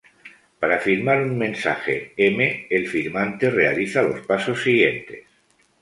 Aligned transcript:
Para 0.59 0.79
firmar 0.87 1.17
un 1.27 1.33
mensaje 1.37 1.95
"m" 2.17 2.65
el 2.71 2.87
firmante 2.87 3.51
realiza 3.51 4.01
los 4.01 4.21
pasos 4.25 4.63
siguientes. 4.63 5.25